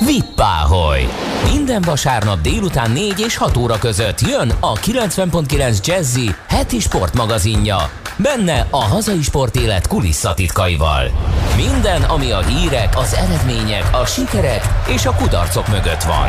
[0.00, 1.06] Vippáholy!
[1.52, 7.90] Minden vasárnap délután 4 és 6 óra között jön a 90.9 Jazzy heti sportmagazinja.
[8.16, 11.10] Benne a hazai sportélet kulisszatitkaival.
[11.56, 16.28] Minden, ami a hírek, az eredmények, a sikerek és a kudarcok mögött van.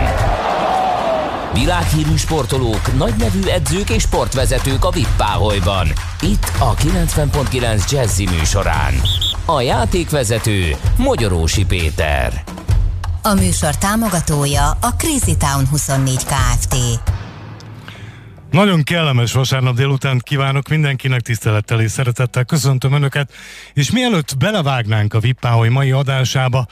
[1.54, 5.88] Világhírű sportolók, nagynevű edzők és sportvezetők a Vippáholyban.
[6.21, 8.93] Itt a 90.9 Jazzy műsorán.
[9.45, 12.43] A játékvezető Magyarósi Péter.
[13.26, 16.76] A műsor támogatója a Crazy Town 24 Kft.
[18.52, 23.34] Nagyon kellemes vasárnap délután kívánok mindenkinek tisztelettel és szeretettel köszöntöm Önöket,
[23.73, 26.68] és mielőtt belevágnánk a Vippáholy mai adásába,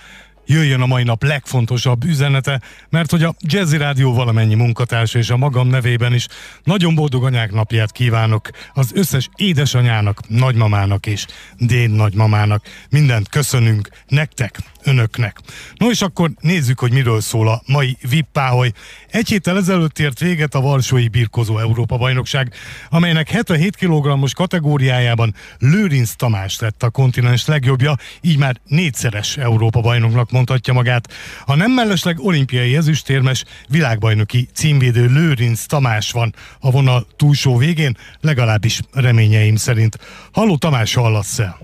[0.46, 5.38] jöjjön a mai nap legfontosabb üzenete, mert hogy a Jazzy Rádió valamennyi munkatársa és a
[5.38, 6.28] magam nevében is
[6.64, 11.26] nagyon boldog anyák napját kívánok az összes édesanyának, nagymamának és
[11.58, 12.64] dén nagymamának.
[12.90, 15.38] Mindent köszönünk nektek, önöknek.
[15.76, 18.72] No és akkor nézzük, hogy miről szól a mai Vippáholy.
[19.12, 22.54] Egy héttel ezelőtt ért véget a Varsói Birkozó Európa bajnokság,
[22.90, 30.32] amelynek 77 kg-os kategóriájában Lőrinc Tamás lett a kontinens legjobbja, így már négyszeres Európa bajnoknak
[30.32, 31.08] mondhatja magát.
[31.46, 38.80] A nem mellesleg olimpiai ezüstérmes világbajnoki címvédő Lőrinc Tamás van a vonal túlsó végén, legalábbis
[38.94, 39.98] reményeim szerint.
[40.32, 41.58] Halló Tamás, hallasz el?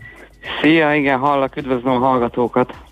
[0.62, 2.89] Szia, igen, hallak, üdvözlöm a hallgatókat.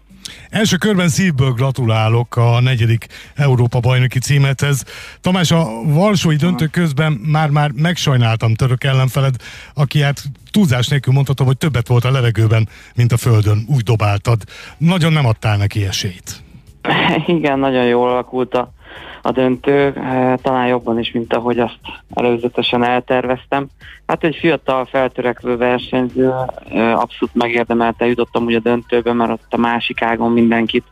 [0.50, 4.84] Első körben szívből gratulálok a negyedik Európa bajnoki címethez.
[5.22, 9.36] Tamás, a Varsói döntő közben már-már megsajnáltam török ellenfeled,
[9.74, 13.66] aki hát túlzás nélkül mondhatom, hogy többet volt a levegőben, mint a földön.
[13.68, 14.42] Úgy dobáltad.
[14.78, 16.44] Nagyon nem adtál neki esélyt.
[17.38, 18.74] Igen, nagyon jól alakult a
[19.28, 21.80] a döntő, eh, talán jobban is, mint ahogy azt
[22.14, 23.68] előzetesen elterveztem.
[24.06, 26.32] Hát egy fiatal feltörekvő versenyző
[26.70, 30.84] eh, abszolút megérdemelte, jutottam ugye a döntőbe, mert ott a másik ágon mindenkit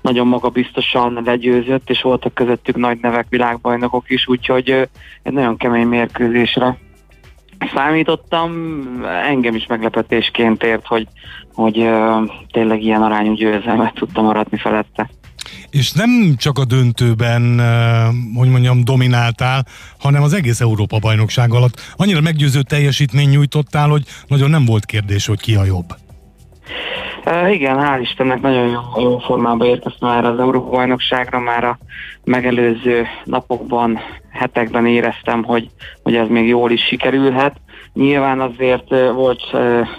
[0.00, 4.82] nagyon magabiztosan legyőzött, és voltak közöttük nagy nevek, világbajnokok is, úgyhogy eh,
[5.22, 6.78] egy nagyon kemény mérkőzésre
[7.74, 8.50] számítottam,
[9.04, 11.06] engem is meglepetésként ért, hogy,
[11.54, 11.90] hogy
[12.50, 15.10] tényleg ilyen arányú győzelmet tudtam aratni felette
[15.70, 17.42] és nem csak a döntőben,
[18.34, 19.66] hogy mondjam, domináltál,
[19.98, 21.80] hanem az egész Európa bajnokság alatt.
[21.96, 25.94] Annyira meggyőző teljesítmény nyújtottál, hogy nagyon nem volt kérdés, hogy ki a jobb.
[27.50, 31.78] Igen, hál' Istennek nagyon jó, jó formában érkeztem erre az Európa bajnokságra, már a
[32.24, 33.98] megelőző napokban,
[34.30, 35.68] hetekben éreztem, hogy,
[36.02, 37.56] hogy ez még jól is sikerülhet.
[37.92, 39.42] Nyilván azért volt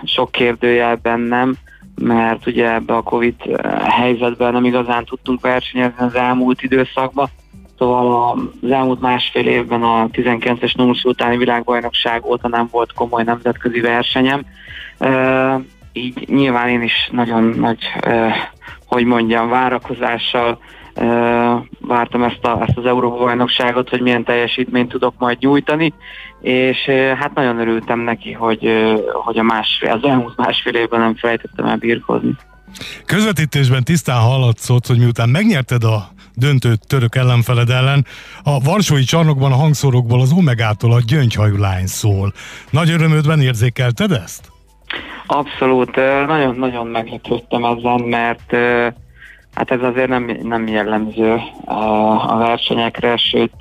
[0.04, 1.58] sok kérdőjel bennem,
[2.02, 7.30] mert ugye ebbe a Covid eh, helyzetben nem igazán tudtunk versenyezni az elmúlt időszakban.
[7.78, 13.80] Szóval az elmúlt másfél évben a 19-es Numus utáni világbajnokság óta nem volt komoly nemzetközi
[13.80, 14.46] versenyem.
[14.98, 15.60] E,
[15.94, 18.36] így nyilván én is nagyon nagy, e,
[18.86, 20.60] hogy mondjam, várakozással
[21.80, 25.94] vártam ezt, a, ezt az Európa bajnokságot, hogy milyen teljesítményt tudok majd nyújtani,
[26.42, 26.78] és
[27.20, 28.70] hát nagyon örültem neki, hogy,
[29.14, 32.36] hogy a másfél, az elmúlt másfél évben nem felejtettem el birkozni.
[33.06, 38.06] Közvetítésben tisztán hallatszott, hogy miután megnyerted a döntőt török ellenfeled ellen,
[38.44, 42.34] a Varsói csarnokban a hangszórokból az Omegától a gyöngyhajú lány szól.
[42.70, 44.52] Nagy örömödben érzékelted ezt?
[45.28, 45.96] Abszolút,
[46.28, 48.56] nagyon-nagyon meglepődtem ezen, mert
[49.56, 51.74] Hát ez azért nem, nem jellemző a,
[52.34, 53.54] a versenyekre, sőt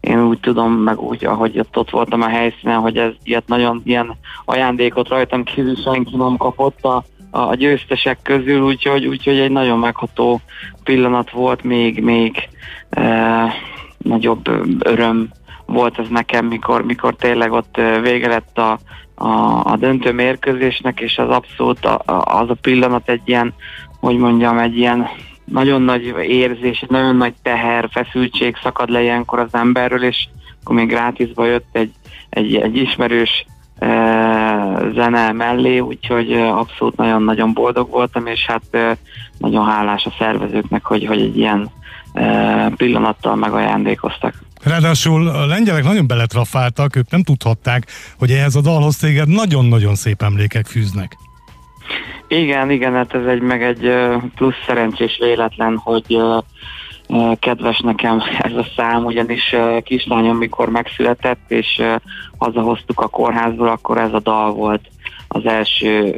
[0.00, 3.80] én úgy tudom, meg úgy, ahogy ott, ott voltam a helyszínen, hogy ez ilyet nagyon
[3.84, 9.78] ilyen ajándékot rajtam kívül senki nem kapott a, a győztesek közül, úgyhogy, úgyhogy egy nagyon
[9.78, 10.40] megható
[10.84, 12.48] pillanat volt, még, még
[12.90, 13.52] e,
[13.98, 15.28] nagyobb öröm
[15.66, 18.78] volt ez nekem, mikor, mikor tényleg ott vége lett a,
[19.14, 23.54] a, a döntő mérkőzésnek, és az abszolút a, a, az a pillanat egy ilyen,
[24.00, 25.08] hogy mondjam, egy ilyen
[25.50, 30.28] nagyon nagy érzés, egy nagyon nagy teher, feszültség szakad le ilyenkor az emberről, és
[30.62, 31.92] akkor még grátisba jött egy,
[32.30, 33.46] egy, egy ismerős
[33.78, 33.88] e,
[34.94, 38.96] zene mellé, úgyhogy e, abszolút nagyon-nagyon boldog voltam, és hát e,
[39.38, 41.70] nagyon hálás a szervezőknek, hogy, hogy egy ilyen
[42.12, 44.34] e, pillanattal megajándékoztak.
[44.62, 47.86] Ráadásul a lengyelek nagyon beletrafáltak, ők nem tudhatták,
[48.18, 51.16] hogy ehhez a dalhoz téged nagyon-nagyon szép emlékek fűznek.
[52.32, 53.92] Igen, igen, hát ez egy meg egy
[54.34, 56.16] plusz szerencsés véletlen, hogy
[57.38, 61.82] kedves nekem ez a szám, ugyanis kislányom mikor megszületett, és
[62.38, 64.80] hazahoztuk a kórházból, akkor ez a dal volt
[65.28, 66.10] az első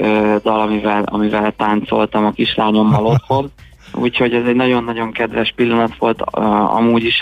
[0.43, 3.51] dal, amivel, amivel táncoltam a kislányommal otthon.
[3.95, 6.23] Úgyhogy ez egy nagyon-nagyon kedves pillanat volt
[6.67, 7.21] amúgy is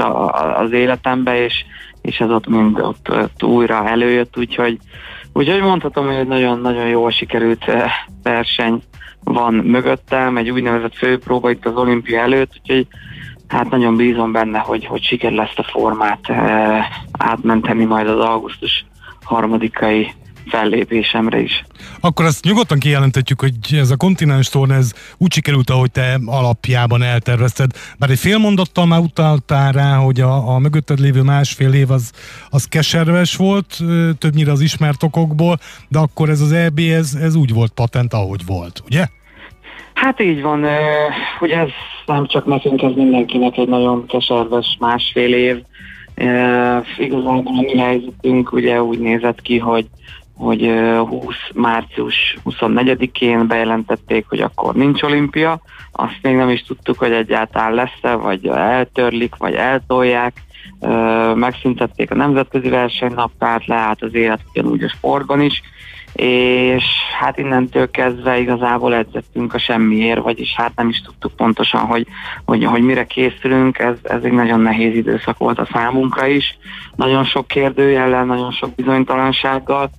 [0.55, 1.65] az életemben, és,
[2.03, 4.79] és ez ott mind ott, ott újra előjött, úgyhogy
[5.33, 7.91] Úgyhogy mondhatom, hogy egy nagyon-nagyon jól sikerült eh,
[8.23, 8.83] verseny
[9.25, 12.87] van mögöttem, egy úgynevezett főpróba itt az olimpia előtt, úgyhogy
[13.49, 16.89] hát nagyon bízom benne, hogy, hogy sikerül ezt a formát e,
[17.19, 18.85] átmenteni majd az augusztus
[19.23, 20.13] harmadikai
[20.51, 21.65] fellépésemre is.
[22.01, 27.03] Akkor azt nyugodtan kijelenthetjük, hogy ez a kontinens torna, ez úgy sikerült, ahogy te alapjában
[27.03, 27.71] eltervezted.
[27.99, 32.13] Bár egy fél mondattal már utaltál rá, hogy a, a mögötted lévő másfél év az,
[32.51, 33.79] az keserves volt,
[34.19, 35.59] többnyire az ismert okokból,
[35.89, 39.07] de akkor ez az EB, ez, ez úgy volt patent, ahogy volt, ugye?
[39.95, 40.67] Hát így van,
[41.39, 41.69] hogy ez
[42.07, 45.63] nem csak nekünk, ez mindenkinek egy nagyon keserves másfél év.
[46.99, 49.87] Igazából a mi helyzetünk ugye úgy nézett ki, hogy
[50.41, 50.71] hogy
[51.09, 55.61] 20 március 24-én bejelentették, hogy akkor nincs olimpia.
[55.93, 60.33] Azt még nem is tudtuk, hogy egyáltalán lesz-e, vagy eltörlik, vagy eltolják.
[61.35, 65.63] Megszüntették a nemzetközi versenynaptát, leállt az élet ugyanúgy a sportban is,
[66.13, 66.85] és
[67.19, 72.07] hát innentől kezdve igazából edzettünk a semmiért, vagyis hát nem is tudtuk pontosan, hogy,
[72.45, 76.59] hogy, hogy mire készülünk, ez, ez egy nagyon nehéz időszak volt a számunkra is,
[76.97, 79.91] nagyon sok kérdőjellel, nagyon sok bizonytalansággal,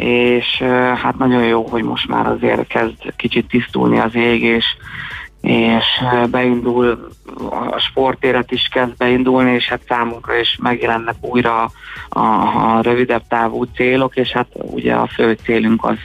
[0.00, 0.62] és
[1.02, 4.64] hát nagyon jó, hogy most már azért kezd kicsit tisztulni az ég, és,
[5.40, 5.84] és
[6.30, 7.08] beindul,
[7.50, 11.70] a sportélet is kezd beindulni, és hát számunkra is megjelennek újra
[12.08, 15.98] a, a rövidebb távú célok, és hát ugye a fő célunk az,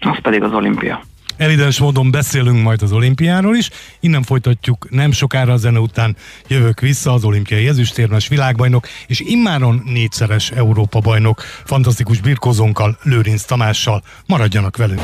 [0.00, 1.00] az pedig az olimpia.
[1.36, 6.16] Evidens módon beszélünk majd az olimpiáról is, innen folytatjuk nem sokára a zene után
[6.48, 14.02] jövök vissza az olimpiai ezüstérmes világbajnok és immáron négyszeres Európa bajnok fantasztikus birkozónkkal, Lőrinc Tamással.
[14.26, 15.00] Maradjanak velünk!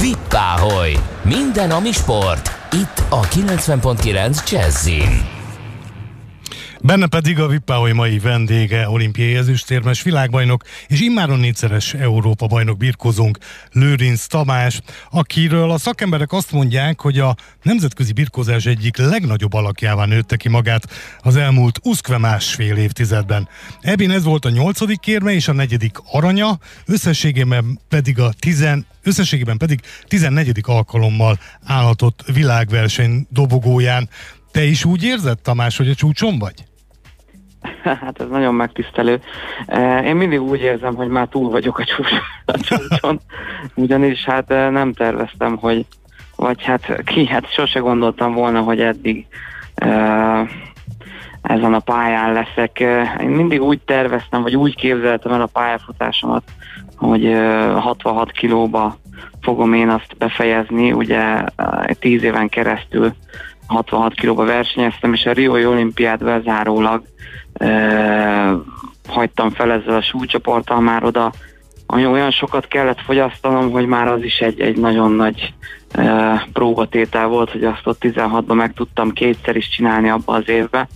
[0.00, 0.96] Vippáholy!
[1.22, 2.50] Minden, ami sport!
[2.72, 5.37] Itt a 90.9 Jazzin.
[6.82, 13.38] Benne pedig a Vippáholy mai vendége, olimpiai ezüstérmes világbajnok és immáron négyszeres Európa bajnok birkozónk
[13.72, 14.80] Lőrinc Tamás,
[15.10, 20.88] akiről a szakemberek azt mondják, hogy a nemzetközi birkozás egyik legnagyobb alakjává nőtte ki magát
[21.20, 23.48] az elmúlt uszkve másfél évtizedben.
[23.80, 29.56] Ebben ez volt a nyolcadik kérme és a negyedik aranya, összességében pedig a tizen összességében
[29.56, 30.60] pedig 14.
[30.62, 34.08] alkalommal állhatott világverseny dobogóján.
[34.50, 36.67] Te is úgy érzed, Tamás, hogy a csúcson vagy?
[38.02, 39.20] Hát ez nagyon megtisztelő.
[39.66, 42.12] Eh, én mindig úgy érzem, hogy már túl vagyok a, csúcs,
[42.44, 43.20] a csúcson,
[43.74, 45.86] ugyanis hát eh, nem terveztem, hogy
[46.36, 49.26] vagy hát ki, hát sose gondoltam volna, hogy eddig
[49.84, 50.48] uh,
[51.42, 52.80] ezen a pályán leszek.
[53.20, 56.42] Én mindig úgy terveztem, vagy úgy képzeltem el a pályafutásomat,
[56.96, 58.96] hogy uh, 66 kilóba
[59.40, 63.14] fogom én azt befejezni, ugye uh, 10 éven keresztül
[63.68, 67.08] 66 kilóba versenyeztem, és a Rioi olimpiát bezárólag e,
[69.08, 71.32] hagytam fel ezzel a súlycsoporttal már oda,
[71.86, 75.54] ami olyan sokat kellett fogyasztanom, hogy már az is egy, egy nagyon nagy
[75.92, 80.88] e, próbatétel volt, hogy azt ott 16-ban meg tudtam kétszer is csinálni abba az évbe.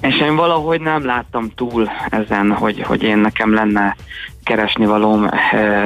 [0.00, 3.96] És én valahogy nem láttam túl ezen, hogy, hogy én nekem lenne
[4.44, 5.28] keresni valóm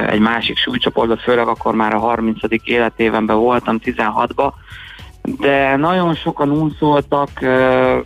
[0.07, 2.39] egy másik súlycsoportot, főleg akkor már a 30.
[2.65, 4.53] életévenben voltam, 16-ba,
[5.23, 7.29] de nagyon sokan unszoltak,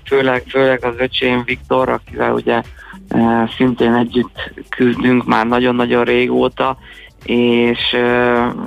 [0.05, 2.63] főleg, főleg az öcsém Viktor, akivel ugye
[3.57, 6.79] szintén együtt küzdünk már nagyon-nagyon régóta,
[7.25, 7.95] és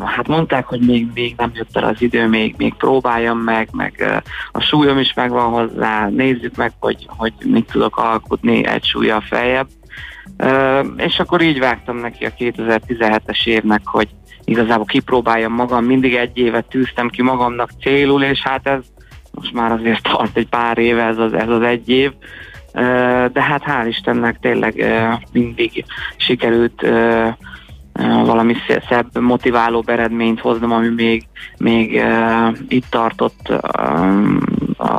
[0.05, 4.21] hát mondták, hogy még, még nem jött el az idő, még, még próbáljam meg, meg
[4.51, 9.67] a súlyom is megvan hozzá, nézzük meg, hogy, hogy mit tudok alkotni egy súlya feljebb.
[10.97, 14.07] És akkor így vágtam neki a 2017-es évnek, hogy
[14.49, 18.81] igazából kipróbáljam magam, mindig egy évet tűztem ki magamnak célul, és hát ez
[19.31, 22.11] most már azért tart egy pár éve ez az, ez az egy év,
[23.33, 24.85] de hát hál' Istennek tényleg
[25.31, 25.85] mindig
[26.17, 26.85] sikerült
[28.25, 28.55] valami
[28.89, 31.23] szebb, motiváló eredményt hoznom, ami még,
[31.57, 32.03] még
[32.67, 33.53] itt tartott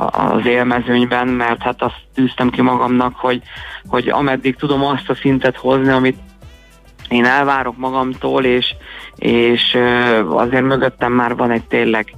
[0.09, 3.41] az élmezőnyben, mert hát azt tűztem ki magamnak, hogy,
[3.87, 6.17] hogy ameddig tudom azt a szintet hozni, amit
[7.11, 8.73] én elvárok magamtól, és,
[9.15, 9.77] és
[10.29, 12.15] azért mögöttem már van egy tényleg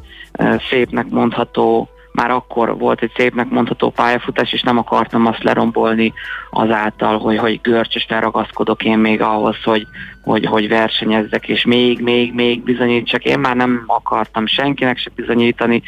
[0.70, 6.14] szépnek mondható, már akkor volt egy szépnek mondható pályafutás, és nem akartam azt lerombolni
[6.50, 9.88] azáltal, hogy, hogy görcsösen ragaszkodok én még ahhoz, hogy,
[10.24, 13.24] hogy, hogy versenyezzek, és még, még, még bizonyítsak.
[13.24, 15.82] Én már nem akartam senkinek se bizonyítani.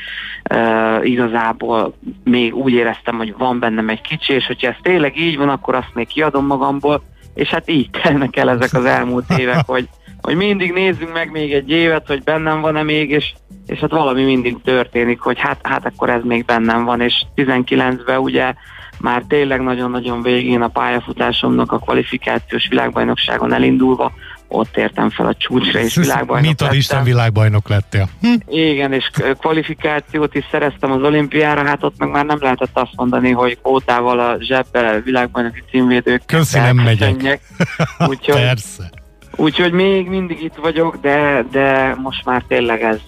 [0.54, 1.94] Uh, igazából
[2.24, 5.76] még úgy éreztem, hogy van bennem egy kicsi, és hogyha ez tényleg így van, akkor
[5.76, 7.04] azt még kiadom magamból,
[7.36, 9.90] és hát így telnek el ezek az elmúlt évek, hogy,
[10.22, 13.34] hogy mindig nézzünk meg még egy évet, hogy bennem van-e még, és,
[13.68, 18.18] és hát valami mindig történik, hogy hát, hát akkor ez még bennem van, és 19-ben
[18.18, 18.54] ugye
[19.00, 24.12] már tényleg nagyon-nagyon végén a pályafutásomnak a kvalifikációs világbajnokságon elindulva
[24.48, 28.10] ott értem fel a csúcsra, és világbajnok Mit a Isten világbajnok lettél?
[28.22, 28.34] Hm?
[28.48, 29.10] Igen, és
[29.40, 34.20] kvalifikációt is szereztem az olimpiára, hát ott meg már nem lehetett azt mondani, hogy ótával
[34.20, 36.22] a zsebbe világbajnoki címvédők.
[36.26, 37.40] Köszi, nem megyek.
[38.10, 38.90] Úgyhogy, Persze.
[39.36, 43.00] Úgyhogy még mindig itt vagyok, de, de most már tényleg ez,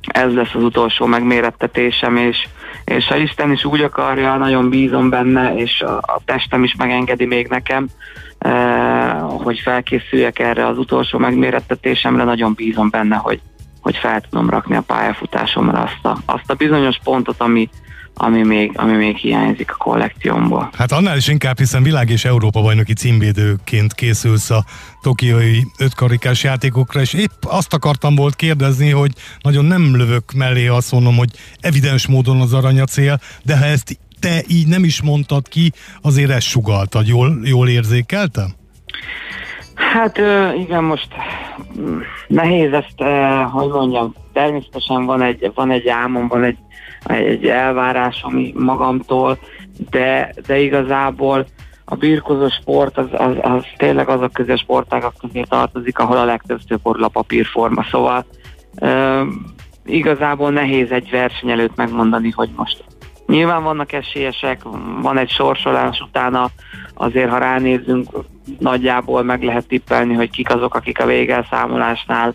[0.00, 2.48] ez lesz az utolsó megmérettetésem, és,
[2.84, 7.26] és ha Isten is úgy akarja, nagyon bízom benne, és a, a testem is megengedi
[7.26, 7.86] még nekem,
[8.38, 13.40] eh, hogy felkészüljek erre az utolsó megmérettetésemre, nagyon bízom benne, hogy,
[13.80, 17.68] hogy fel tudom rakni a pályafutásomra azt a, azt a bizonyos pontot, ami,
[18.14, 20.70] ami még, ami még hiányzik a kollekciómból.
[20.76, 24.64] Hát annál is inkább, hiszen világ és Európa bajnoki címvédőként készülsz a
[25.02, 30.92] tokiói ötkarikás játékokra, és épp azt akartam volt kérdezni, hogy nagyon nem lövök mellé azt
[30.92, 31.30] mondom, hogy
[31.60, 36.46] evidens módon az aranyacél, de ha ezt te így nem is mondtad ki, azért ezt
[36.46, 37.06] sugaltad.
[37.06, 38.46] Jól, jól érzékeltem?
[39.74, 40.18] Hát
[40.58, 41.08] igen, most
[41.78, 43.02] mm, nehéz ezt,
[43.52, 46.56] hogy mondjam, természetesen van egy, van egy álmom, van egy
[47.04, 49.38] egy elvárásom magamtól,
[49.90, 51.46] de, de igazából
[51.84, 56.60] a birkozó sport az, az, az tényleg azok közé sportágak közé tartozik, ahol a legtöbb
[56.82, 58.24] borul a papírforma, szóval
[58.80, 59.22] ö,
[59.84, 62.84] igazából nehéz egy verseny előtt megmondani, hogy most
[63.26, 64.62] nyilván vannak esélyesek,
[65.02, 66.50] van egy sorsolás utána,
[66.94, 68.08] azért ha ránézzünk,
[68.58, 72.34] nagyjából meg lehet tippelni, hogy kik azok, akik a végelszámolásnál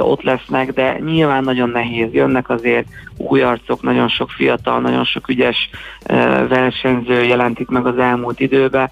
[0.00, 2.12] ott lesznek, de nyilván nagyon nehéz.
[2.12, 5.70] Jönnek azért új arcok, nagyon sok fiatal, nagyon sok ügyes
[6.48, 8.90] versenyző jelent itt meg az elmúlt időben.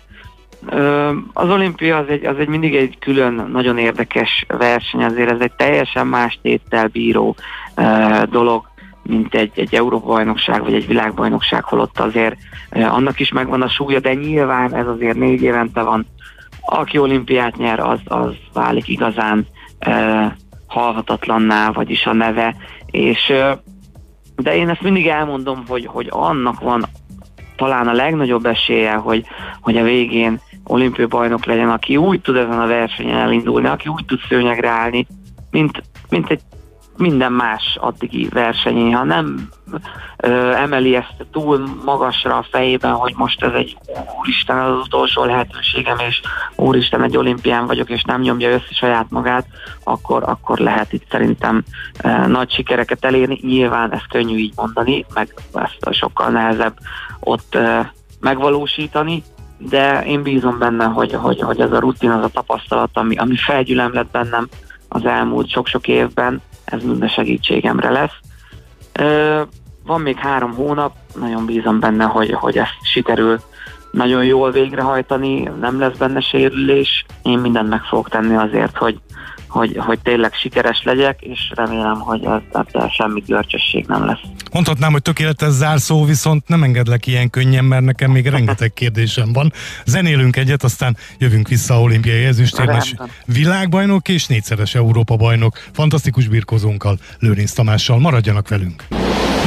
[1.33, 5.53] Az olimpia az egy, az egy mindig egy külön, nagyon érdekes verseny, azért ez egy
[5.53, 7.37] teljesen más téttel bíró
[8.31, 8.71] dolog,
[9.03, 12.37] mint egy, egy Európa-bajnokság vagy egy világbajnokság, holott azért
[12.71, 16.07] annak is megvan a súlya, de nyilván ez azért négy évente van.
[16.61, 19.47] Aki olimpiát nyer, az, az válik igazán
[20.73, 22.57] halhatatlanná, vagyis a neve,
[22.91, 23.33] és
[24.37, 26.85] de én ezt mindig elmondom, hogy, hogy annak van
[27.57, 29.25] talán a legnagyobb esélye, hogy,
[29.61, 34.05] hogy a végén olimpiai bajnok legyen, aki úgy tud ezen a versenyen elindulni, aki úgy
[34.05, 35.07] tud szőnyegre állni,
[35.51, 36.41] mint, mint egy
[37.03, 39.49] minden más addigi versenyén, ha nem
[40.17, 43.77] ö, emeli ezt túl magasra a fejében, hogy most ez egy
[44.21, 46.21] úristen az utolsó lehetőségem, és
[46.57, 49.47] úristen egy olimpián vagyok, és nem nyomja össze saját magát,
[49.85, 51.63] akkor, akkor lehet itt szerintem
[52.03, 53.39] ö, nagy sikereket elérni.
[53.43, 56.75] Nyilván ez könnyű így mondani, meg ezt sokkal nehezebb
[57.21, 57.81] ott ö,
[58.21, 59.23] megvalósítani,
[59.59, 63.37] de én bízom benne, hogy, hogy, hogy ez a rutin, az a tapasztalat, ami, ami
[63.37, 64.49] felgyülem bennem
[64.89, 66.43] az elmúlt sok-sok évben,
[66.73, 68.19] ez minden segítségemre lesz.
[69.85, 73.41] Van még három hónap, nagyon bízom benne, hogy, hogy ezt sikerül
[73.91, 77.05] nagyon jól végrehajtani, nem lesz benne sérülés.
[77.23, 79.01] Én mindent meg fogok tenni azért, hogy,
[79.53, 84.21] hogy, hogy tényleg sikeres legyek, és remélem, hogy ebben semmi görcsösség nem lesz.
[84.53, 89.53] Mondhatnám, hogy tökéletes zárszó, viszont nem engedlek ilyen könnyen, mert nekem még rengeteg kérdésem van.
[89.85, 92.95] Zenélünk egyet, aztán jövünk vissza a olimpiai ezüstérmes
[93.27, 97.99] világbajnok és négyszeres Európa bajnok fantasztikus birkozónkkal, Lőrinc Tamással.
[97.99, 98.85] Maradjanak velünk!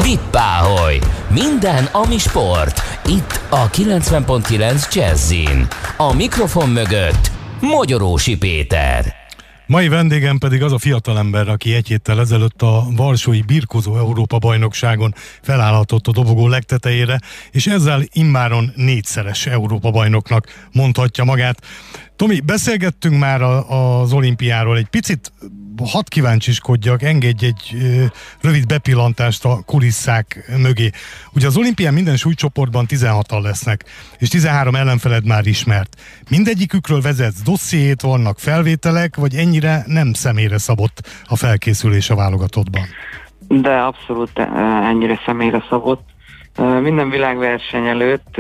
[0.04, 1.00] Vippáholy!
[1.30, 2.82] Minden, ami sport.
[3.06, 5.68] Itt a 90.9 Jazzin.
[5.98, 7.32] A mikrofon mögött
[7.62, 9.25] Magyarósi Péter.
[9.68, 15.14] Mai vendégem pedig az a fiatalember, aki egy héttel ezelőtt a Varsói Birkozó Európa bajnokságon
[15.42, 17.20] felállhatott a dobogó legtetejére,
[17.52, 21.62] és ezzel immáron négyszeres Európa bajnoknak mondhatja magát.
[22.16, 25.32] Tomi, beszélgettünk már a, az olimpiáról, egy picit
[25.84, 28.06] hadd kíváncsiskodjak, engedj egy ö,
[28.42, 30.90] rövid bepillantást a kulisszák mögé.
[31.34, 33.84] Ugye az olimpián minden súlycsoportban 16-an lesznek,
[34.18, 36.02] és 13 ellenfeled már ismert.
[36.30, 42.82] Mindegyikükről vezetsz dossziét, vannak felvételek, vagy ennyire nem személyre szabott a felkészülés a válogatottban?
[43.48, 44.40] De abszolút
[44.84, 46.04] ennyire személyre szabott.
[46.82, 48.38] Minden világverseny előtt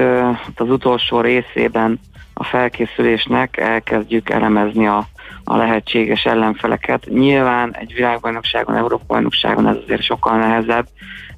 [0.56, 2.00] az utolsó részében
[2.34, 5.08] a felkészülésnek elkezdjük elemezni a,
[5.44, 7.06] a lehetséges ellenfeleket.
[7.10, 10.88] Nyilván egy világbajnokságon, Európa-bajnokságon ez azért sokkal nehezebb,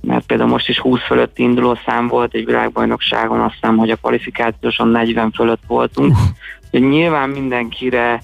[0.01, 3.95] mert például most is 20 fölött induló szám volt egy világbajnokságon, azt hiszem, hogy a
[3.95, 6.11] kvalifikációson 40 fölött voltunk.
[6.71, 6.79] Uh.
[6.79, 8.21] Nyilván mindenkire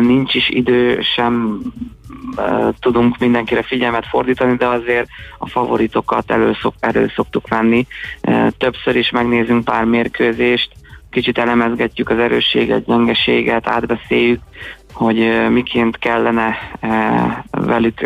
[0.00, 1.60] nincs is idő, sem
[2.80, 7.86] tudunk mindenkire figyelmet fordítani, de azért a favoritokat elő, szok, elő szoktuk venni.
[8.58, 10.70] Többször is megnézünk pár mérkőzést,
[11.10, 14.40] kicsit elemezgetjük az erősséget, gyengeséget, átbeszéljük,
[14.92, 16.56] hogy miként kellene
[17.50, 18.00] velük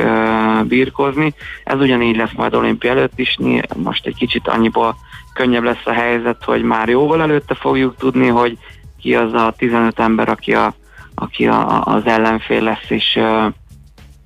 [0.64, 1.34] birkozni.
[1.64, 3.36] Ez ugyanígy lesz majd olimpia előtt is,
[3.76, 4.96] most egy kicsit annyiból
[5.34, 8.58] könnyebb lesz a helyzet, hogy már jóval előtte fogjuk tudni, hogy
[9.00, 10.74] ki az a 15 ember, aki a,
[11.22, 13.18] aki a, az ellenfél lesz, és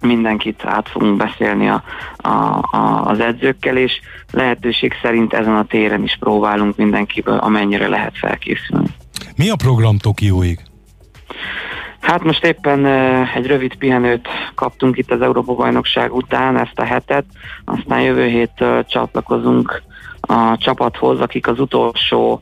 [0.00, 1.82] mindenkit át fogunk beszélni a,
[2.16, 2.28] a,
[2.70, 4.00] a, az edzőkkel, és
[4.30, 8.88] lehetőség szerint ezen a téren is próbálunk mindenkiből, amennyire lehet felkészülni.
[9.36, 10.60] Mi a program Tokióig?
[12.00, 12.86] Hát most éppen
[13.34, 17.24] egy rövid pihenőt kaptunk itt az Európa-bajnokság után, ezt a hetet,
[17.64, 19.82] aztán jövő héttől csatlakozunk
[20.20, 22.40] a csapathoz, akik az utolsó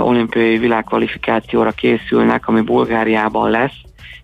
[0.00, 3.76] olimpiai világkvalifikációra készülnek, ami Bulgáriában lesz,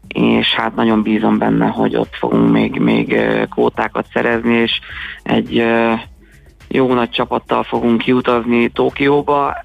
[0.09, 4.81] és hát nagyon bízom benne, hogy ott fogunk még, még kvótákat szerezni, és
[5.23, 5.65] egy
[6.69, 9.65] jó nagy csapattal fogunk kiutazni Tokióba,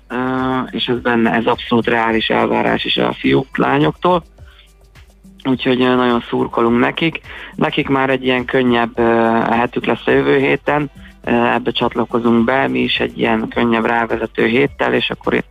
[0.70, 4.24] és ez benne ez abszolút reális elvárás is a fiúk, lányoktól.
[5.44, 7.22] Úgyhogy nagyon szurkolunk nekik.
[7.56, 9.00] Nekik már egy ilyen könnyebb
[9.50, 10.92] hetük lesz a jövő héten,
[11.24, 15.50] ebbe csatlakozunk be, mi is egy ilyen könnyebb rávezető héttel, és akkor itt,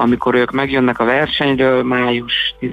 [0.00, 2.70] amikor ők megjönnek a versenyről, május 10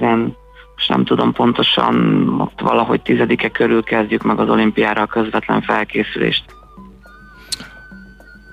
[0.77, 6.43] most nem tudom pontosan, ott valahogy tizedike körül kezdjük meg az olimpiára a közvetlen felkészülést.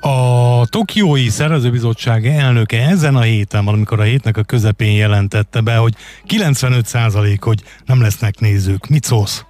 [0.00, 5.94] A Tokiói Szervezőbizottság elnöke ezen a héten, valamikor a hétnek a közepén jelentette be, hogy
[6.28, 8.86] 95% hogy nem lesznek nézők.
[8.88, 9.44] Mit szólsz?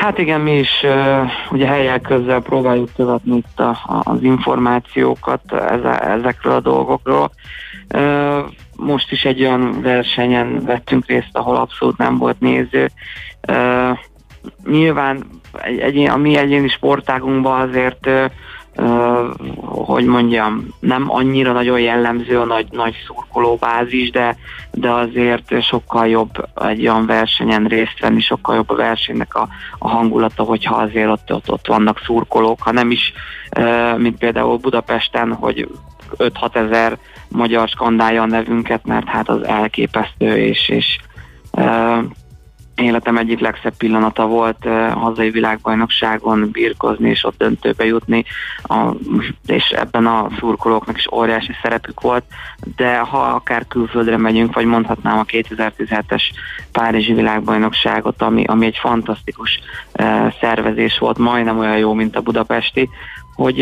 [0.00, 5.52] Hát igen, mi is uh, ugye helyek közzel próbáljuk követni itt a, a, az információkat
[5.52, 7.30] eze, ezekről a dolgokról.
[7.94, 8.38] Uh,
[8.76, 12.88] most is egy olyan versenyen vettünk részt, ahol abszolút nem volt néző.
[13.48, 13.98] Uh,
[14.64, 18.08] nyilván egy, egy, a mi egyéni sportágunkban azért
[19.64, 24.36] hogy mondjam, nem annyira nagyon jellemző a nagy, nagy szurkolóbázis, de,
[24.70, 29.88] de azért sokkal jobb egy olyan versenyen részt venni, sokkal jobb a versenynek a, a
[29.88, 33.12] hangulata, hogyha azért ott, ott, ott vannak szurkolók, ha nem is,
[33.96, 35.68] mint például Budapesten, hogy
[36.16, 40.98] 5-6 ezer magyar skandálja a nevünket, mert hát az elképesztő, és, és
[42.76, 48.24] életem egyik legszebb pillanata volt a hazai világbajnokságon birkozni és ott döntőbe jutni,
[48.62, 48.94] a,
[49.46, 52.24] és ebben a szurkolóknak is óriási szerepük volt,
[52.76, 56.22] de ha akár külföldre megyünk, vagy mondhatnám a 2017-es
[56.72, 59.60] Párizsi világbajnokságot, ami, ami egy fantasztikus
[59.92, 62.88] uh, szervezés volt, majdnem olyan jó, mint a budapesti,
[63.34, 63.60] hogy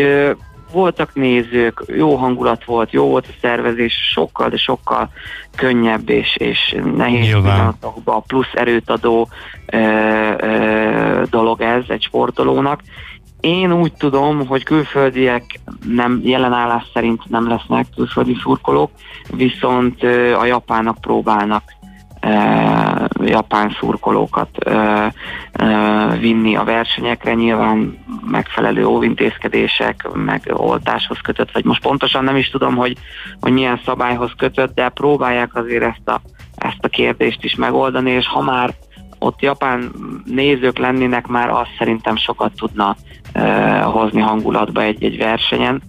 [0.75, 5.11] voltak nézők, jó hangulat volt, jó volt a szervezés, sokkal, de sokkal
[5.57, 9.29] könnyebb és, és nehéz pillanatokban plusz erőt adó
[9.67, 9.79] ö,
[10.39, 12.81] ö, dolog ez egy sportolónak.
[13.41, 18.91] Én úgy tudom, hogy külföldiek nem jelenállás szerint nem lesznek külföldi szurkolók,
[19.31, 20.03] viszont
[20.39, 21.63] a japánok próbálnak
[23.27, 24.49] japán szurkolókat
[26.21, 32.77] vinni a versenyekre, nyilván megfelelő óvintézkedések, meg oltáshoz kötött, vagy most pontosan nem is tudom,
[32.77, 32.97] hogy,
[33.41, 36.21] hogy milyen szabályhoz kötött, de próbálják azért ezt a,
[36.57, 38.75] ezt a kérdést is megoldani, és ha már
[39.19, 39.91] ott japán
[40.25, 42.97] nézők lennének, már azt szerintem sokat tudna
[43.35, 45.83] uh, hozni hangulatba egy-egy versenyen,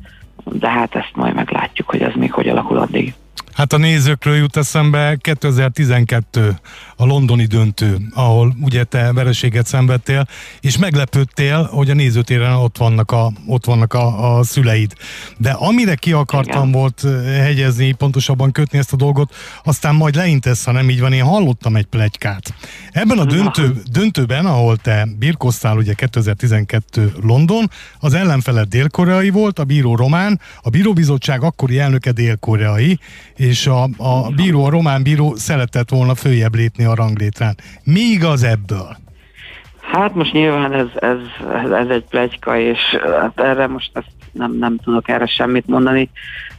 [0.43, 3.13] de hát ezt majd meglátjuk, hogy ez még hogy alakul addig.
[3.55, 6.59] Hát a nézőkről jut eszembe 2012
[6.95, 10.27] a londoni döntő, ahol ugye te vereséget szenvedtél,
[10.59, 14.93] és meglepődtél, hogy a nézőtéren ott vannak a, ott vannak a, a szüleid.
[15.37, 16.71] De amire ki akartam Igen.
[16.71, 21.13] volt eh, hegyezni, pontosabban kötni ezt a dolgot, aztán majd leintesz, ha nem így van,
[21.13, 22.53] én hallottam egy plegykát.
[22.91, 29.63] Ebben a döntő, döntőben, ahol te birkoztál ugye 2012 London, az ellenfeled dél-koreai volt, a
[29.63, 32.99] bíró román, a bíróbizottság akkori elnöke dél-koreai,
[33.45, 37.55] és a, a bíró, a román bíró szeretett volna följebb lépni a ranglétrán.
[37.83, 38.97] Mi igaz ebből?
[39.91, 41.17] Hát most nyilván ez, ez,
[41.63, 42.79] ez, ez egy plegyka, és
[43.21, 46.09] hát erre most ezt nem, nem tudok erre semmit mondani.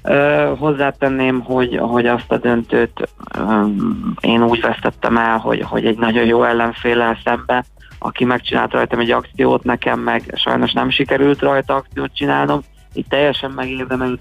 [0.03, 5.99] Uh, hozzátenném, hogy, hogy azt a döntőt um, én úgy vesztettem el, hogy, hogy egy
[5.99, 7.65] nagyon jó ellenfélel szembe,
[7.99, 12.61] aki megcsinált rajtam egy akciót, nekem meg sajnos nem sikerült rajta akciót csinálnom,
[12.93, 14.21] itt teljesen megérdemelt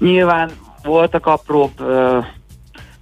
[0.00, 0.50] Nyilván
[0.84, 2.24] voltak apróbb uh,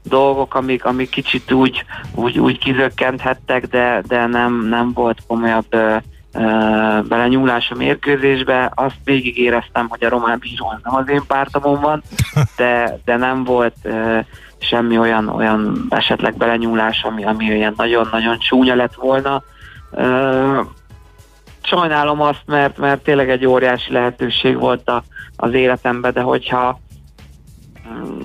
[0.02, 5.96] dolgok, amik, amik kicsit úgy, úgy, úgy kizökkenthettek, de, de nem, nem volt komolyabb uh,
[6.34, 8.72] uh, belenyúlás a mérkőzésbe.
[8.74, 12.02] Azt végig éreztem, hogy a román bíró nem az én pártomon van,
[12.56, 14.24] de, de nem volt uh,
[14.58, 19.42] semmi olyan, olyan esetleg belenyúlás, ami, ami olyan nagyon-nagyon csúnya lett volna.
[19.90, 20.66] Uh,
[21.62, 25.02] sajnálom azt, mert, mert tényleg egy óriási lehetőség volt a,
[25.36, 26.80] az életemben, de hogyha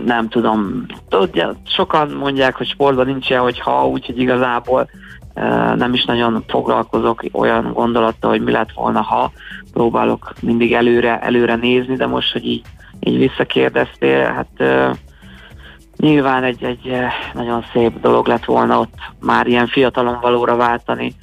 [0.05, 4.89] nem tudom, tudja, sokan mondják, hogy sportban nincs ilyen, hogy ha, úgyhogy igazából
[5.75, 9.31] nem is nagyon foglalkozok olyan gondolattal, hogy mi lett volna, ha
[9.73, 12.61] próbálok mindig előre, előre nézni, de most, hogy így,
[12.99, 14.93] így visszakérdeztél, hát
[15.97, 16.91] nyilván egy, egy
[17.33, 21.15] nagyon szép dolog lett volna ott már ilyen fiatalon valóra váltani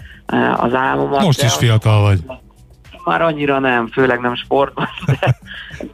[0.56, 1.20] az álmomat.
[1.20, 2.20] Most is fiatal vagy.
[3.04, 5.36] Már annyira nem, főleg nem sportban, de,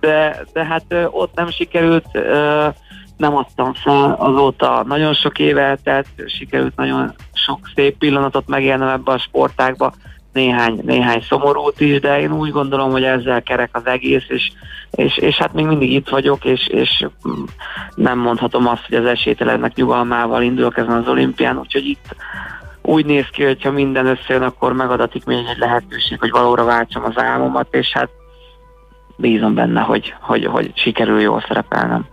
[0.01, 2.07] de, de hát ott nem sikerült,
[3.16, 9.12] nem adtam fel, azóta nagyon sok éve eltelt, sikerült nagyon sok szép pillanatot megélnem ebbe
[9.12, 9.92] a sportákba,
[10.33, 14.53] néhány, néhány szomorút is, de én úgy gondolom, hogy ezzel kerek az egész, és,
[14.90, 17.07] és, és hát még mindig itt vagyok, és, és
[17.94, 22.14] nem mondhatom azt, hogy az esélytelennek nyugalmával indulok ezen az olimpián, úgyhogy itt
[22.83, 27.05] úgy néz ki, hogy ha minden összejön, akkor megadatik még egy lehetőség, hogy valóra váltsam
[27.05, 28.09] az álmomat, és hát
[29.16, 32.07] bízom benne, hogy, hogy, hogy sikerül jól szerepelnem.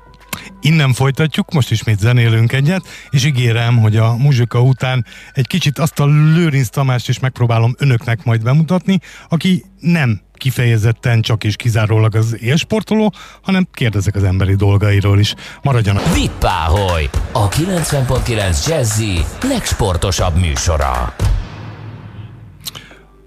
[0.62, 6.00] Innen folytatjuk, most ismét zenélünk egyet, és ígérem, hogy a muzsika után egy kicsit azt
[6.00, 9.00] a Lőrinc Tamást is megpróbálom önöknek majd bemutatni,
[9.30, 15.34] aki nem kifejezetten csak és kizárólag az élsportoló, hanem kérdezek az emberi dolgairól is.
[15.62, 16.13] Maradjanak!
[16.13, 21.15] Vippáholy, a 90.9 Jazzy legsportosabb műsora.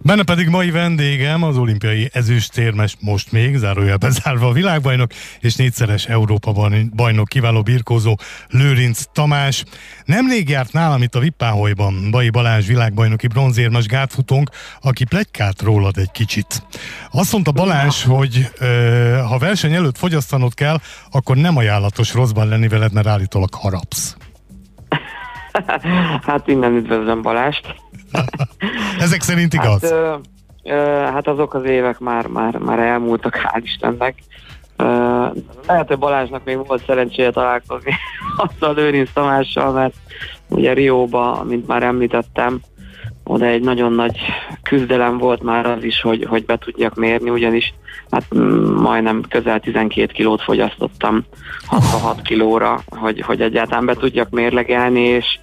[0.03, 5.11] Benne pedig mai vendégem az olimpiai ezüstérmes most még, zárójelbe zárva a világbajnok,
[5.41, 8.17] és négyszeres Európa bajnok kiváló birkózó
[8.49, 9.65] Lőrinc Tamás.
[10.05, 16.11] Nemrég járt nálam itt a Vippáholyban Bai Balázs világbajnoki bronzérmes gátfutónk, aki pletykált rólad egy
[16.11, 16.63] kicsit.
[17.11, 18.67] Azt mondta Balázs, hogy ö,
[19.29, 20.79] ha verseny előtt fogyasztanod kell,
[21.11, 24.17] akkor nem ajánlatos rosszban lenni veled, mert állítólag harapsz.
[26.27, 27.75] hát innen üdvözlöm Balást.
[29.05, 29.83] Ezek szerint igaz?
[29.83, 30.15] Hát, ö,
[30.63, 30.75] ö,
[31.13, 34.15] hát azok az évek már, már, már elmúltak, hál' Istennek.
[34.77, 35.27] Ö,
[35.67, 37.95] lehet, hogy Balázsnak még volt szerencséje találkozni
[38.45, 39.95] azzal Lőrinc Tamással, mert
[40.49, 42.61] ugye Rióba, mint már említettem,
[43.25, 44.19] oda egy nagyon nagy
[44.63, 47.75] küzdelem volt már az is, hogy, hogy be tudjak mérni, ugyanis
[48.11, 48.25] hát
[48.77, 51.25] majdnem közel 12 kilót fogyasztottam
[51.67, 55.39] 66 kilóra, hogy, hogy egyáltalán be tudjak mérlegelni, és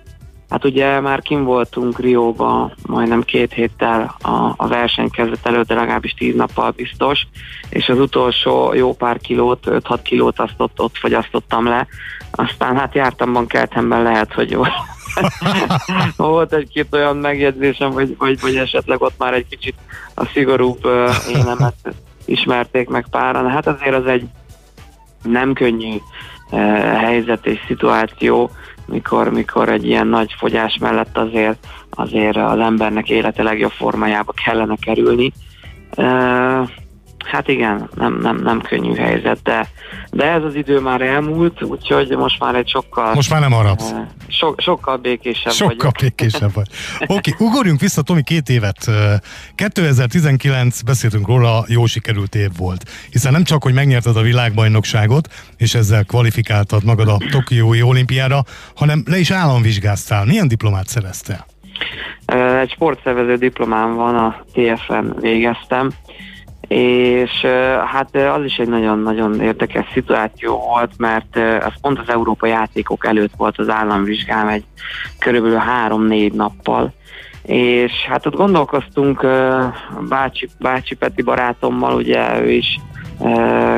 [0.49, 5.75] Hát ugye már kim voltunk Rióba majdnem két héttel a, a verseny kezdet előtt, de
[5.75, 7.27] legalábbis tíz nappal biztos,
[7.69, 11.87] és az utolsó jó pár kilót, 5-6 kilót azt ott, ott fogyasztottam le.
[12.31, 14.61] Aztán hát jártamban, keltemben lehet, hogy jó.
[16.17, 19.75] volt egy-két olyan megjegyzésem, hogy, hogy, hogy esetleg ott már egy kicsit
[20.13, 21.75] a szigorúbb uh, énemet
[22.25, 23.49] ismerték meg páran.
[23.49, 24.25] Hát azért az egy
[25.23, 25.95] nem könnyű
[26.51, 26.59] uh,
[26.97, 28.51] helyzet és szituáció,
[28.87, 34.75] mikor, mikor egy ilyen nagy fogyás mellett azért, azért az embernek élete legjobb formájába kellene
[34.75, 35.31] kerülni.
[37.31, 39.67] Hát igen, nem, nem, nem könnyű helyzet, de,
[40.11, 43.13] de ez az idő már elmúlt, úgyhogy most már egy sokkal...
[43.13, 43.93] Most már nem harapsz.
[44.27, 45.93] So, sokkal békésebb Sokkal vagyok.
[46.01, 46.67] békésebb vagy.
[47.07, 48.91] Oké, okay, ugorjunk vissza, Tomi, két évet.
[49.55, 52.89] 2019, beszéltünk róla, jó sikerült év volt.
[53.09, 58.43] Hiszen nem csak, hogy megnyerted a világbajnokságot, és ezzel kvalifikáltad magad a Tokiói olimpiára,
[58.75, 60.25] hanem le is államvizsgáztál.
[60.25, 61.45] Milyen diplomát szereztél?
[62.61, 65.91] Egy sportszervező diplomám van, a TFN végeztem,
[66.67, 67.31] és
[67.85, 73.33] hát az is egy nagyon-nagyon érdekes szituáció volt, mert az pont az Európai játékok előtt
[73.37, 74.63] volt az államvizsgám egy
[75.19, 76.93] körülbelül három-négy nappal,
[77.47, 79.21] és hát ott gondolkoztunk
[80.09, 82.79] bácsi, bácsi Peti barátommal, ugye ő is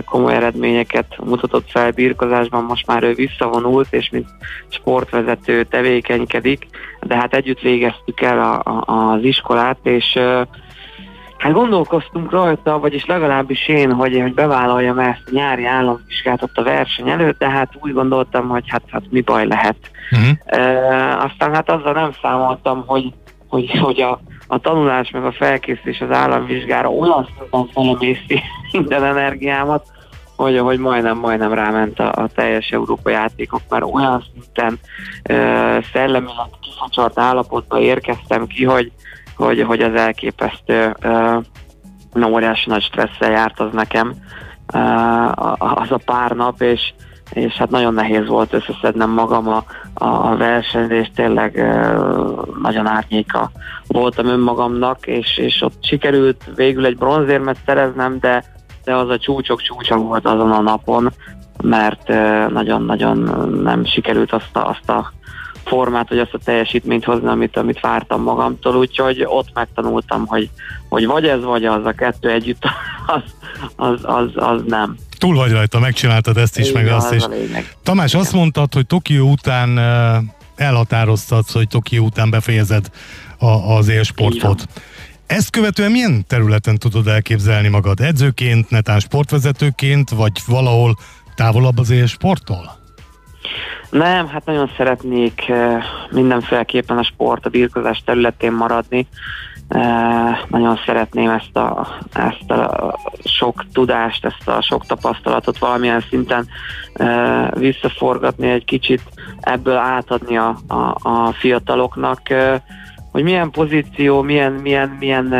[0.05, 4.27] komoly eredményeket mutatott fel birkozásban, most már ő visszavonult, és mint
[4.69, 6.67] sportvezető tevékenykedik,
[7.01, 10.19] de hát együtt végeztük el a, a, az iskolát, és
[11.39, 16.63] Hát gondolkoztunk rajta, vagyis legalábbis én, hogy, hogy bevállaljam ezt a nyári államvizsgát ott a
[16.63, 19.75] verseny előtt, de hát úgy gondoltam, hogy hát, hát mi baj lehet.
[20.11, 20.37] Uh-huh.
[20.45, 23.13] E, aztán hát azzal nem számoltam, hogy,
[23.47, 29.85] hogy, hogy a, a tanulás meg a felkészülés az államvizsgára olyan szinten felemészi minden energiámat,
[30.35, 34.79] hogy, hogy majdnem, majdnem ráment a, a teljes Európa játékok, mert olyan szinten
[35.23, 35.35] e,
[35.93, 38.91] szellemileg kifacsart állapotba érkeztem ki, hogy,
[39.39, 40.95] hogy, hogy az elképesztő
[42.13, 44.13] uh, óriási nagy stresszel járt az nekem
[44.73, 46.93] uh, az a pár nap, és,
[47.33, 51.53] és hát nagyon nehéz volt összeszednem magam a, a versenyre, és tényleg
[52.61, 53.51] nagyon árnyéka
[53.87, 58.43] voltam önmagamnak, és, és ott sikerült végül egy bronzérmet szereznem, de,
[58.83, 61.11] de az a csúcsok csúcsa volt azon a napon,
[61.63, 62.07] mert
[62.49, 63.17] nagyon-nagyon
[63.63, 65.11] nem sikerült azt a, azt a
[65.65, 70.49] formát, vagy azt a teljesítményt hozni, amit, amit vártam magamtól, úgyhogy ott megtanultam, hogy,
[70.89, 72.63] hogy vagy ez, vagy az, a kettő együtt,
[73.15, 73.21] az,
[73.75, 74.95] az, az, az nem.
[75.17, 77.23] Túl vagy rajta, megcsináltad ezt is, Igen, meg azt is.
[77.83, 78.21] Tamás, Igen.
[78.21, 79.79] azt mondtad, hogy Tokió után
[80.55, 82.89] elhatároztad, hogy Tokió után befejezed
[83.37, 84.65] a, az élsportot.
[85.25, 87.99] Ezt követően milyen területen tudod elképzelni magad?
[87.99, 90.97] Edzőként, netán sportvezetőként, vagy valahol
[91.35, 92.78] távolabb az élsporttól?
[93.89, 95.51] Nem, hát nagyon szeretnék
[96.11, 99.07] mindenféleképpen a sport, a birkozás területén maradni.
[100.47, 106.47] Nagyon szeretném ezt a, ezt a sok tudást, ezt a sok tapasztalatot valamilyen szinten
[107.53, 109.01] visszaforgatni, egy kicsit
[109.41, 112.21] ebből átadni a, a, a fiataloknak,
[113.11, 115.33] hogy milyen pozíció, milyen, milyen, milyen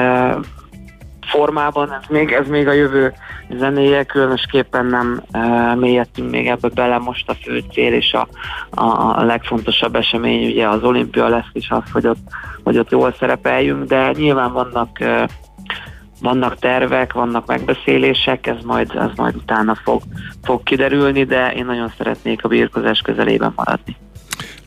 [1.30, 3.14] formában, ez még, ez még a jövő
[3.50, 8.28] zenéje, különösképpen nem e, mélyedtünk még ebbe bele, most a fő cél és a,
[8.70, 12.28] a, a legfontosabb esemény ugye az olimpia lesz is az, hogy ott,
[12.64, 15.28] hogy ott jól szerepeljünk, de nyilván vannak e,
[16.22, 20.02] vannak tervek, vannak megbeszélések, ez majd, ez majd utána fog,
[20.44, 23.96] fog kiderülni, de én nagyon szeretnék a birkozás közelében maradni.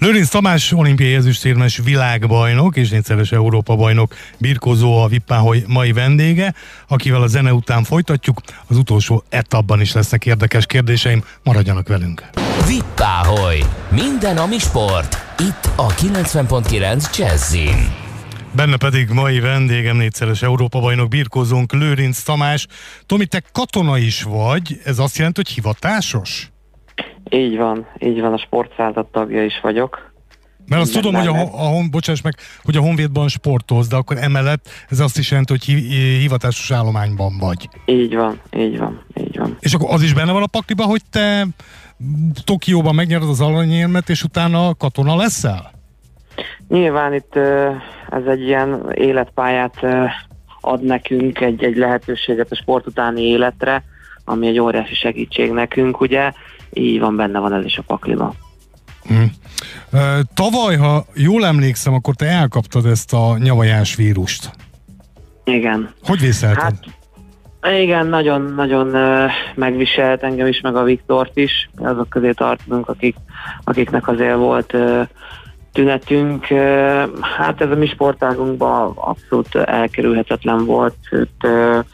[0.02, 6.54] Lőrinc Tamás olimpiai ezüstérmes világbajnok és négyszeres Európa bajnok birkozó a Vippáholy mai vendége,
[6.88, 8.40] akivel a zene után folytatjuk.
[8.66, 12.28] Az utolsó etapban is lesznek érdekes kérdéseim, maradjanak velünk.
[12.66, 17.94] Vippáholy, minden ami sport, itt a 90.9 Jazzin.
[18.52, 22.66] Benne pedig mai vendégem négyszeres Európa bajnok birkózónk Lőrinc Tamás.
[23.06, 26.51] Tomi, te katona is vagy, ez azt jelenti, hogy hivatásos?
[27.30, 30.10] Így van, így van, a sportszállat tagja is vagyok.
[30.66, 34.16] Mert azt tudom, hogy a, a, a, bocsáss meg, hogy a Honvédban sportolsz, de akkor
[34.20, 35.64] emellett ez azt is jelenti, hogy
[36.20, 37.68] hivatásos állományban vagy.
[37.84, 39.56] Így van, így van, így van.
[39.60, 41.46] És akkor az is benne van a pakliban, hogy te
[42.44, 45.70] Tokióban megnyered az alanyérmet, és utána katona leszel?
[46.68, 47.36] Nyilván itt
[48.10, 49.86] ez egy ilyen életpályát
[50.60, 53.84] ad nekünk, egy, egy lehetőséget a sport utáni életre,
[54.24, 56.32] ami egy óriási segítség nekünk, ugye,
[56.72, 58.34] így van, benne van ez is a pakliba.
[59.06, 59.32] Hmm.
[60.34, 64.50] Tavaly, ha jól emlékszem, akkor te elkaptad ezt a nyavajás vírust.
[65.44, 65.90] Igen.
[66.02, 66.78] Hogy vészelted?
[67.60, 68.86] Hát, igen, nagyon-nagyon
[69.54, 71.70] megviselt engem is, meg a Viktort is.
[71.76, 73.16] Azok közé tartunk, akik,
[73.64, 74.76] akiknek azért volt
[75.72, 76.46] tünetünk.
[77.20, 81.84] Hát ez a mi sportágunkban abszolút elkerülhetetlen volt, sőt uh,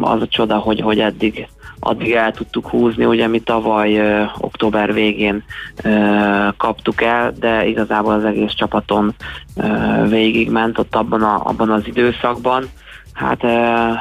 [0.00, 1.48] az a csoda, hogy, hogy eddig
[1.80, 5.44] addig el tudtuk húzni, ugye mi tavaly ö, október végén
[5.82, 9.14] ö, kaptuk el, de igazából az egész csapaton
[9.56, 9.66] ö,
[10.08, 12.64] végigment ott abban, a, abban az időszakban.
[13.12, 13.48] Hát ö,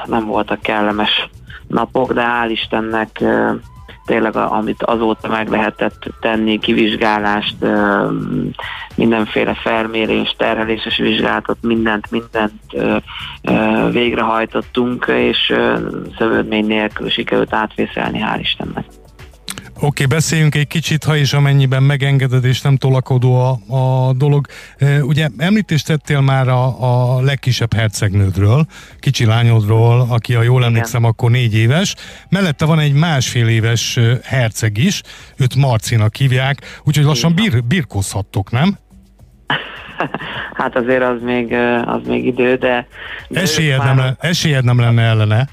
[0.06, 1.30] nem voltak kellemes
[1.68, 3.52] napok, de hál' Istennek ö,
[4.10, 7.56] tényleg amit azóta meg lehetett tenni, kivizsgálást,
[8.96, 12.62] mindenféle felmérés, terheléses vizsgálatot, mindent, mindent
[13.92, 15.54] végrehajtottunk, és
[16.18, 18.86] szövődmény nélkül sikerült átvészelni, hál' Istennek.
[19.82, 24.46] Oké, okay, beszéljünk egy kicsit, ha és amennyiben megengeded, és nem tolakodó a, a dolog.
[24.78, 26.76] E, ugye említést tettél már a,
[27.16, 28.66] a legkisebb hercegnődről,
[29.00, 31.96] kicsi lányodról, aki a jól emlékszem, akkor négy éves.
[32.30, 35.02] Mellette van egy másfél éves herceg is,
[35.38, 38.78] őt Marcinak hívják, úgyhogy lassan bir, birkózhattok, nem?
[40.54, 41.54] Hát azért az még,
[41.86, 42.88] az még idő, de...
[43.28, 43.96] de esélyed, már...
[43.96, 45.50] nem, esélyed nem lenne ellene?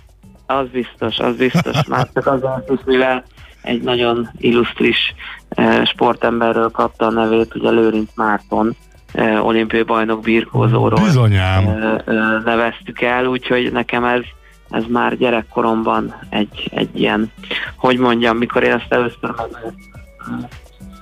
[0.46, 1.86] Az biztos, az biztos.
[1.86, 3.24] Már csak azért, mivel
[3.66, 5.14] egy nagyon illusztris
[5.48, 8.76] eh, sportemberről kapta a nevét, ugye Lőrinc Márton,
[9.12, 11.68] eh, olimpiai bajnok birkózóról Bizonyám.
[11.68, 11.98] Eh,
[12.44, 14.22] neveztük el, úgyhogy nekem ez,
[14.70, 17.32] ez már gyerekkoromban egy, egy ilyen,
[17.76, 19.72] hogy mondjam, mikor én ezt először meg,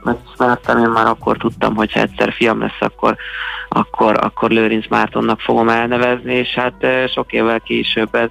[0.02, 3.16] megismertem, én már akkor tudtam, hogy ha egyszer fiam lesz, akkor,
[3.68, 8.28] akkor, akkor Lőrinc Mártonnak fogom elnevezni, és hát sok évvel később ez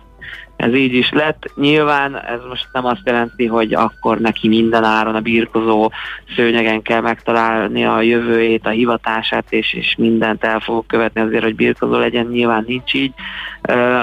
[0.55, 1.51] ez így is lett.
[1.55, 5.91] Nyilván ez most nem azt jelenti, hogy akkor neki minden áron a birkozó
[6.35, 11.55] szőnyegen kell megtalálni a jövőjét, a hivatását, és, és mindent el fogok követni azért, hogy
[11.55, 12.25] birkozó legyen.
[12.25, 13.13] Nyilván nincs így.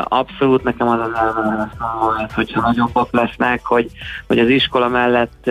[0.02, 1.70] Abszolút nekem az az elvárás,
[2.34, 3.90] hogyha nagyobbak lesznek, hogy,
[4.26, 5.50] hogy az iskola mellett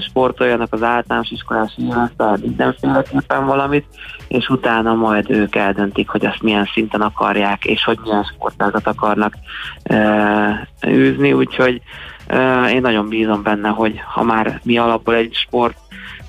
[0.00, 1.76] sportoljanak az általános iskolás
[2.16, 3.84] tehát mindenféleképpen valamit,
[4.28, 9.34] és utána majd ők eldöntik, hogy azt milyen szinten akarják, és hogy milyen sportágat akarnak
[10.86, 11.80] űzni, úgyhogy
[12.72, 15.76] én nagyon bízom benne, hogy ha már mi alapból egy sport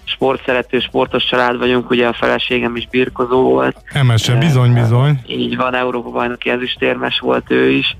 [0.03, 3.77] sportszerető, sportos család vagyunk, ugye a feleségem is birkozó volt.
[3.93, 5.21] Emese, bizony, bizony.
[5.27, 7.97] Így van, Európa bajnoki ezüstérmes volt ő is,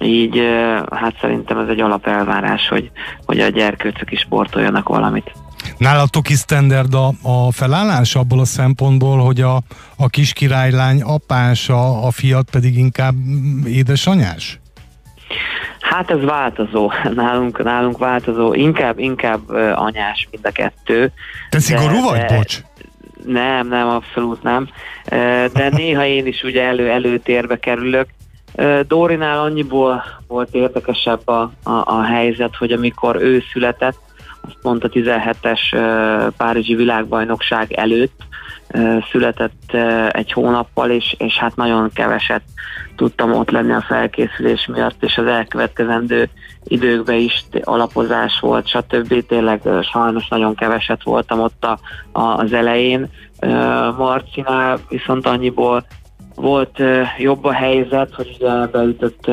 [0.00, 0.42] így
[0.90, 2.90] hát szerintem ez egy alapelvárás, hogy,
[3.26, 5.32] hogy a gyerkőcök is sportoljanak valamit.
[5.78, 9.56] Nálatok is standard a, a felállás abból a szempontból, hogy a,
[9.96, 13.14] a kis királylány apása, a fiat pedig inkább
[13.66, 14.58] édesanyás?
[15.80, 21.12] Hát ez változó, nálunk, nálunk változó, inkább, inkább anyás mind a kettő.
[21.50, 22.58] Te szigorú de, vagy, de, bocs?
[23.24, 24.68] Nem, nem, abszolút nem.
[25.52, 28.06] De néha én is ugye elő, előtérbe kerülök.
[28.86, 33.98] Dórinál annyiból volt érdekesebb a, a, a helyzet, hogy amikor ő született,
[34.40, 35.60] azt pont a 17-es
[36.36, 38.22] Párizsi világbajnokság előtt
[39.10, 39.74] született
[40.10, 42.42] egy hónappal, és, és hát nagyon keveset
[42.96, 46.28] tudtam ott lenni a felkészülés miatt, és az elkövetkezendő
[46.64, 49.26] időkben is alapozás volt, stb.
[49.26, 49.60] Tényleg
[49.92, 51.78] sajnos nagyon keveset voltam ott a,
[52.12, 53.08] a, az elején.
[53.96, 55.84] Marcinál viszont annyiból
[56.34, 56.82] volt
[57.18, 59.26] jobb a helyzet, hogy ugye beütött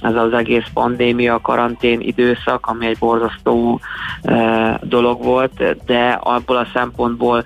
[0.00, 3.80] ez az egész pandémia, karantén időszak, ami egy borzasztó
[4.80, 7.44] dolog volt, de abból a szempontból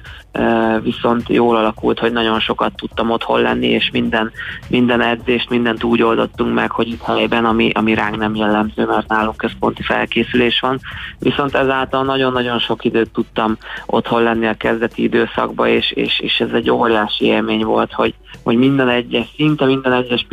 [0.82, 4.32] viszont jól alakult, hogy nagyon sokat tudtam otthon lenni, és minden,
[4.68, 9.08] minden edzést, mindent úgy oldottunk meg, hogy itt helyben, ami, ami ránk nem jellemző, mert
[9.08, 10.80] nálunk központi felkészülés van.
[11.18, 16.50] Viszont ezáltal nagyon-nagyon sok időt tudtam otthon lenni a kezdeti időszakba, és, és, és ez
[16.52, 20.26] egy óriási élmény volt, hogy, hogy minden egyes, szinte minden egyes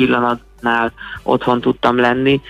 [0.63, 0.91] pillanatnál
[1.23, 2.41] otthon tudtam lenni,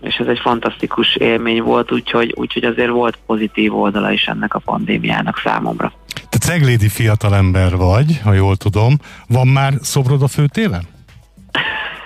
[0.00, 4.58] és ez egy fantasztikus élmény volt, úgyhogy, úgyhogy azért volt pozitív oldala is ennek a
[4.58, 5.92] pandémiának számomra.
[6.28, 8.98] Te ceglédi fiatalember vagy, ha jól tudom.
[9.28, 10.82] Van már szobrod a főtélen?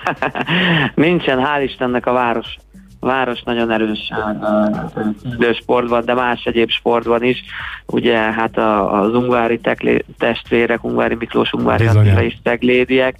[0.95, 2.57] Nincsen, hál' Istennek a város
[3.01, 4.11] város nagyon erős
[5.39, 7.45] uh, sportban, de más egyéb sportban is.
[7.87, 9.61] Ugye hát a, az ungvári
[10.19, 13.17] testvérek, Ungvári Miklós, Ungvári Attila is teglédiek,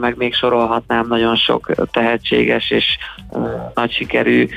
[0.00, 2.98] meg még sorolhatnám nagyon sok tehetséges és
[3.74, 4.48] nagy sikerű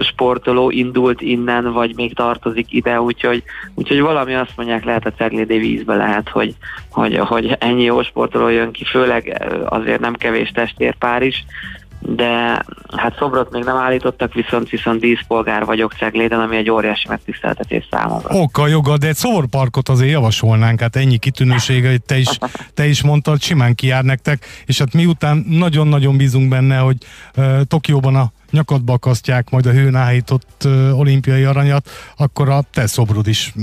[0.00, 3.42] sportoló indult innen, vagy még tartozik ide, úgyhogy,
[3.74, 6.54] úgyhogy valami azt mondják, lehet a Ceglédi vízbe lehet, hogy,
[6.90, 11.44] hogy, hogy ennyi jó sportoló jön ki, főleg azért nem kevés testvérpár is,
[12.06, 12.64] de
[12.96, 18.28] hát szobrot még nem állítottak, viszont viszont díszpolgár vagyok Cegléden, ami egy óriási megtiszteltetés számomra.
[18.34, 22.28] Oka, joga, de egy szoborparkot azért javasolnánk, hát ennyi kitűnősége, hogy te is,
[22.74, 26.96] te is mondtad, simán kijár nektek, és hát miután nagyon-nagyon bízunk benne, hogy
[27.36, 33.26] uh, Tokióban a nyakadba akasztják majd a hőn áhított olimpiai aranyat, akkor a te szobrod
[33.26, 33.54] is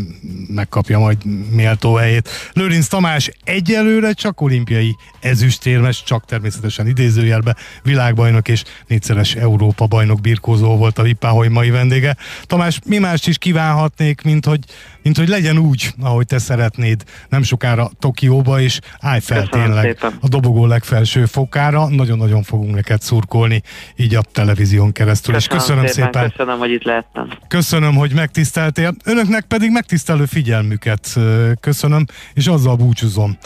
[0.47, 1.17] megkapja majd
[1.52, 2.30] méltó helyét.
[2.54, 10.78] Lőrinc Tamás egyelőre csak olimpiai ezüstérmes, csak természetesen idézőjelbe világbajnok és négyszeres Európa bajnok birkózó
[10.78, 12.17] volt a Vipáholy mai vendége.
[12.43, 14.60] Tamás, mi mást is kívánhatnék, mint hogy
[15.03, 19.83] mint hogy legyen úgy, ahogy te szeretnéd, nem sokára Tokióba, és állj fel Köszönöm tényleg
[19.83, 20.17] szépen.
[20.21, 21.88] a dobogó legfelső fokára.
[21.88, 23.62] Nagyon-nagyon fogunk neked szurkolni,
[23.95, 25.33] így a televízión keresztül.
[25.33, 26.29] Köszönöm és köszönöm szépen, szépen.
[26.29, 27.29] Köszönöm, hogy itt lehettem.
[27.47, 28.95] Köszönöm, hogy megtiszteltél.
[29.05, 31.17] Önöknek pedig megtisztelő figyelmüket
[31.59, 33.38] köszönöm, és azzal búcsúzom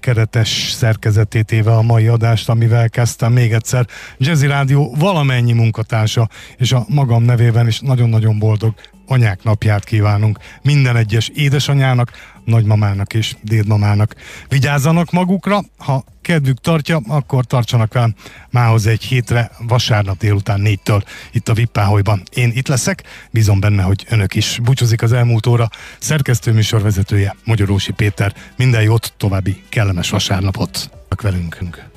[0.00, 3.86] keretes szerkezetét éve a mai adást, amivel kezdtem még egyszer.
[4.18, 8.74] Jazzy Rádió valamennyi munkatársa, és a magam nevében is nagyon-nagyon boldog
[9.08, 12.10] anyák napját kívánunk minden egyes édesanyának,
[12.44, 14.14] nagymamának és dédmamának.
[14.48, 18.14] Vigyázzanak magukra, ha kedvük tartja, akkor tartsanak el
[18.50, 22.22] mához egy hétre, vasárnap délután négytől itt a Vippáholyban.
[22.34, 24.58] Én itt leszek, bízom benne, hogy önök is.
[24.62, 28.34] Búcsúzik az elmúlt óra szerkesztő műsorvezetője, Magyarósi Péter.
[28.56, 30.90] Minden jót, további kellemes vasárnapot
[31.22, 31.87] velünk.